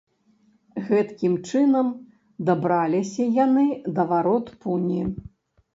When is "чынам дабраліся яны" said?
1.51-3.67